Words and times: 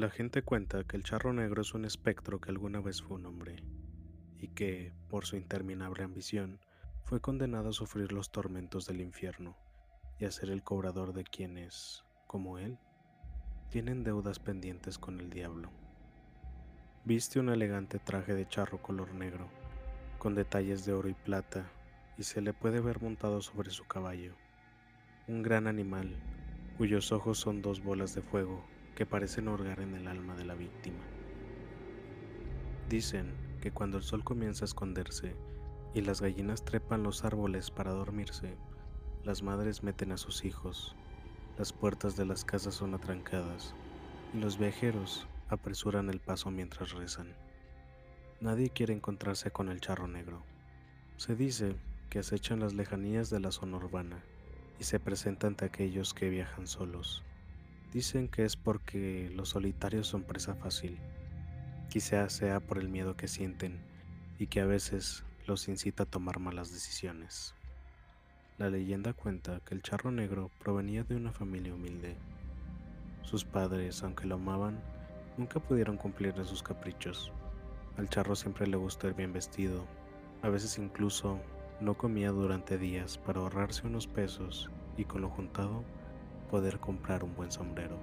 La 0.00 0.08
gente 0.08 0.42
cuenta 0.42 0.84
que 0.84 0.96
el 0.96 1.02
charro 1.02 1.34
negro 1.34 1.60
es 1.60 1.74
un 1.74 1.84
espectro 1.84 2.40
que 2.40 2.50
alguna 2.50 2.80
vez 2.80 3.02
fue 3.02 3.18
un 3.18 3.26
hombre, 3.26 3.62
y 4.38 4.48
que, 4.48 4.94
por 5.10 5.26
su 5.26 5.36
interminable 5.36 6.04
ambición, 6.04 6.58
fue 7.04 7.20
condenado 7.20 7.68
a 7.68 7.74
sufrir 7.74 8.10
los 8.10 8.30
tormentos 8.30 8.86
del 8.86 9.02
infierno 9.02 9.58
y 10.18 10.24
a 10.24 10.30
ser 10.30 10.48
el 10.48 10.62
cobrador 10.62 11.12
de 11.12 11.24
quienes, 11.24 12.02
como 12.26 12.58
él, 12.58 12.78
tienen 13.70 14.02
deudas 14.02 14.40
pendientes 14.40 14.98
con 14.98 15.20
el 15.20 15.30
diablo. 15.30 15.70
Viste 17.04 17.38
un 17.38 17.50
elegante 17.50 18.00
traje 18.00 18.34
de 18.34 18.48
charro 18.48 18.82
color 18.82 19.14
negro, 19.14 19.48
con 20.18 20.34
detalles 20.34 20.84
de 20.84 20.92
oro 20.92 21.08
y 21.08 21.14
plata, 21.14 21.70
y 22.18 22.24
se 22.24 22.40
le 22.40 22.52
puede 22.52 22.80
ver 22.80 23.00
montado 23.00 23.40
sobre 23.40 23.70
su 23.70 23.86
caballo, 23.86 24.34
un 25.28 25.42
gran 25.42 25.68
animal 25.68 26.16
cuyos 26.78 27.12
ojos 27.12 27.38
son 27.38 27.62
dos 27.62 27.84
bolas 27.84 28.14
de 28.14 28.22
fuego 28.22 28.64
que 28.96 29.06
parecen 29.06 29.46
hurgar 29.46 29.78
en 29.80 29.94
el 29.94 30.08
alma 30.08 30.34
de 30.34 30.46
la 30.46 30.54
víctima. 30.54 31.04
Dicen 32.88 33.34
que 33.60 33.70
cuando 33.70 33.98
el 33.98 34.02
sol 34.02 34.24
comienza 34.24 34.64
a 34.64 34.66
esconderse 34.66 35.36
y 35.94 36.00
las 36.00 36.20
gallinas 36.20 36.64
trepan 36.64 37.04
los 37.04 37.24
árboles 37.24 37.70
para 37.70 37.92
dormirse, 37.92 38.56
las 39.22 39.42
madres 39.42 39.84
meten 39.84 40.10
a 40.10 40.16
sus 40.16 40.44
hijos, 40.44 40.96
las 41.58 41.72
puertas 41.72 42.16
de 42.16 42.24
las 42.24 42.44
casas 42.44 42.74
son 42.74 42.94
atrancadas 42.94 43.74
y 44.34 44.38
los 44.38 44.58
viajeros 44.58 45.26
apresuran 45.48 46.08
el 46.10 46.20
paso 46.20 46.50
mientras 46.50 46.92
rezan. 46.92 47.34
Nadie 48.40 48.70
quiere 48.70 48.94
encontrarse 48.94 49.50
con 49.50 49.68
el 49.68 49.80
charro 49.80 50.08
negro. 50.08 50.42
Se 51.16 51.34
dice 51.34 51.76
que 52.08 52.20
acechan 52.20 52.60
las 52.60 52.74
lejanías 52.74 53.30
de 53.30 53.40
la 53.40 53.52
zona 53.52 53.76
urbana 53.76 54.22
y 54.78 54.84
se 54.84 54.98
presenta 54.98 55.46
ante 55.46 55.64
aquellos 55.64 56.14
que 56.14 56.30
viajan 56.30 56.66
solos 56.66 57.22
Dicen 57.92 58.28
que 58.28 58.44
es 58.44 58.56
porque 58.56 59.32
los 59.34 59.48
solitarios 59.48 60.06
son 60.06 60.22
presa 60.22 60.54
fácil. 60.54 60.96
Quizá 61.88 62.28
sea 62.28 62.60
por 62.60 62.78
el 62.78 62.88
miedo 62.88 63.16
que 63.16 63.26
sienten 63.26 63.80
y 64.38 64.46
que 64.46 64.60
a 64.60 64.66
veces 64.66 65.24
los 65.46 65.66
incita 65.66 66.04
a 66.04 66.06
tomar 66.06 66.38
malas 66.38 66.72
decisiones. 66.72 67.54
La 68.60 68.68
leyenda 68.68 69.14
cuenta 69.14 69.60
que 69.60 69.74
el 69.74 69.80
charro 69.80 70.10
negro 70.10 70.50
provenía 70.58 71.02
de 71.02 71.16
una 71.16 71.32
familia 71.32 71.72
humilde. 71.72 72.18
Sus 73.22 73.42
padres, 73.42 74.02
aunque 74.02 74.26
lo 74.26 74.34
amaban, 74.34 74.78
nunca 75.38 75.60
pudieron 75.60 75.96
cumplirle 75.96 76.44
sus 76.44 76.62
caprichos. 76.62 77.32
Al 77.96 78.10
charro 78.10 78.36
siempre 78.36 78.66
le 78.66 78.76
gustó 78.76 79.08
ir 79.08 79.14
bien 79.14 79.32
vestido, 79.32 79.86
a 80.42 80.50
veces 80.50 80.76
incluso 80.76 81.38
no 81.80 81.94
comía 81.94 82.32
durante 82.32 82.76
días 82.76 83.16
para 83.16 83.40
ahorrarse 83.40 83.86
unos 83.86 84.06
pesos 84.06 84.68
y 84.98 85.04
con 85.06 85.22
lo 85.22 85.30
juntado 85.30 85.82
poder 86.50 86.80
comprar 86.80 87.24
un 87.24 87.34
buen 87.34 87.50
sombrero. 87.50 87.96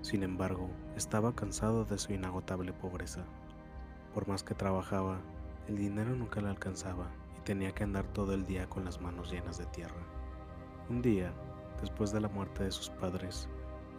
Sin 0.00 0.22
embargo, 0.22 0.70
estaba 0.96 1.34
cansado 1.34 1.84
de 1.84 1.98
su 1.98 2.14
inagotable 2.14 2.72
pobreza. 2.72 3.24
Por 4.14 4.26
más 4.26 4.42
que 4.42 4.54
trabajaba, 4.54 5.20
el 5.68 5.76
dinero 5.76 6.16
nunca 6.16 6.40
le 6.40 6.48
alcanzaba 6.48 7.10
tenía 7.42 7.72
que 7.72 7.84
andar 7.84 8.06
todo 8.06 8.34
el 8.34 8.46
día 8.46 8.68
con 8.68 8.84
las 8.84 9.00
manos 9.00 9.30
llenas 9.30 9.58
de 9.58 9.66
tierra. 9.66 10.02
Un 10.88 11.02
día, 11.02 11.32
después 11.80 12.12
de 12.12 12.20
la 12.20 12.28
muerte 12.28 12.64
de 12.64 12.70
sus 12.70 12.90
padres, 12.90 13.48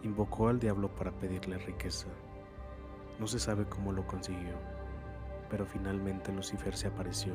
invocó 0.02 0.48
al 0.48 0.58
diablo 0.58 0.94
para 0.94 1.12
pedirle 1.12 1.58
riqueza. 1.58 2.08
No 3.18 3.26
se 3.26 3.38
sabe 3.38 3.66
cómo 3.66 3.92
lo 3.92 4.06
consiguió, 4.06 4.56
pero 5.50 5.66
finalmente 5.66 6.32
Lucifer 6.32 6.76
se 6.76 6.88
apareció. 6.88 7.34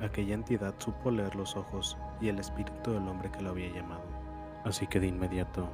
Aquella 0.00 0.34
entidad 0.34 0.74
supo 0.78 1.10
leer 1.10 1.34
los 1.34 1.56
ojos 1.56 1.96
y 2.20 2.28
el 2.28 2.38
espíritu 2.38 2.92
del 2.92 3.08
hombre 3.08 3.30
que 3.30 3.42
lo 3.42 3.50
había 3.50 3.72
llamado 3.72 4.26
así 4.66 4.88
que 4.88 4.98
de 4.98 5.06
inmediato 5.06 5.68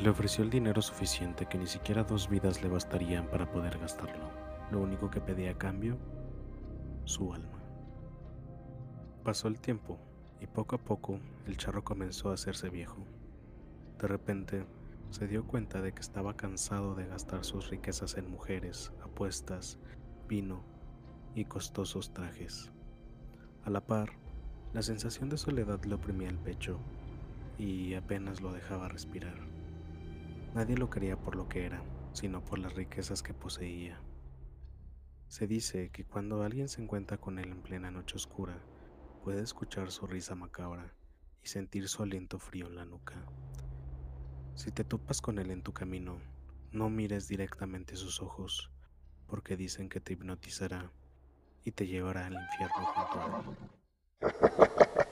le 0.00 0.10
ofreció 0.10 0.44
el 0.44 0.50
dinero 0.50 0.80
suficiente 0.80 1.46
que 1.46 1.58
ni 1.58 1.66
siquiera 1.66 2.04
dos 2.04 2.28
vidas 2.28 2.62
le 2.62 2.68
bastarían 2.68 3.26
para 3.26 3.50
poder 3.50 3.78
gastarlo. 3.78 4.30
Lo 4.70 4.80
único 4.80 5.10
que 5.10 5.20
pedía 5.20 5.50
a 5.50 5.58
cambio, 5.58 5.98
su 7.04 7.34
alma. 7.34 7.57
Pasó 9.28 9.48
el 9.48 9.60
tiempo 9.60 9.98
y 10.40 10.46
poco 10.46 10.76
a 10.76 10.78
poco 10.78 11.20
el 11.46 11.58
charro 11.58 11.84
comenzó 11.84 12.30
a 12.30 12.32
hacerse 12.32 12.70
viejo. 12.70 13.04
De 14.00 14.08
repente 14.08 14.64
se 15.10 15.28
dio 15.28 15.46
cuenta 15.46 15.82
de 15.82 15.92
que 15.92 16.00
estaba 16.00 16.34
cansado 16.34 16.94
de 16.94 17.06
gastar 17.06 17.44
sus 17.44 17.68
riquezas 17.68 18.16
en 18.16 18.30
mujeres, 18.30 18.90
apuestas, 19.04 19.78
vino 20.26 20.64
y 21.34 21.44
costosos 21.44 22.14
trajes. 22.14 22.72
A 23.64 23.68
la 23.68 23.82
par, 23.82 24.12
la 24.72 24.80
sensación 24.80 25.28
de 25.28 25.36
soledad 25.36 25.84
le 25.84 25.96
oprimía 25.96 26.30
el 26.30 26.38
pecho 26.38 26.80
y 27.58 27.92
apenas 27.92 28.40
lo 28.40 28.50
dejaba 28.54 28.88
respirar. 28.88 29.36
Nadie 30.54 30.78
lo 30.78 30.88
quería 30.88 31.18
por 31.18 31.36
lo 31.36 31.50
que 31.50 31.66
era, 31.66 31.82
sino 32.14 32.42
por 32.42 32.60
las 32.60 32.72
riquezas 32.72 33.22
que 33.22 33.34
poseía. 33.34 34.00
Se 35.26 35.46
dice 35.46 35.90
que 35.90 36.06
cuando 36.06 36.42
alguien 36.42 36.68
se 36.68 36.80
encuentra 36.80 37.18
con 37.18 37.38
él 37.38 37.50
en 37.50 37.60
plena 37.60 37.90
noche 37.90 38.16
oscura, 38.16 38.58
puede 39.28 39.42
escuchar 39.42 39.90
su 39.90 40.06
risa 40.06 40.34
macabra 40.34 40.94
y 41.44 41.48
sentir 41.48 41.86
su 41.90 42.02
aliento 42.02 42.38
frío 42.38 42.66
en 42.66 42.76
la 42.76 42.86
nuca. 42.86 43.26
Si 44.54 44.70
te 44.70 44.84
topas 44.84 45.20
con 45.20 45.38
él 45.38 45.50
en 45.50 45.62
tu 45.62 45.74
camino, 45.74 46.18
no 46.72 46.88
mires 46.88 47.28
directamente 47.28 47.94
sus 47.94 48.22
ojos, 48.22 48.70
porque 49.26 49.54
dicen 49.54 49.90
que 49.90 50.00
te 50.00 50.14
hipnotizará 50.14 50.90
y 51.62 51.72
te 51.72 51.86
llevará 51.86 52.24
al 52.24 52.38
infierno 52.40 52.86
junto 52.86 53.20
a 53.20 53.44
él. 54.22 54.98